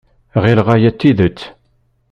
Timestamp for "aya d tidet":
0.75-1.39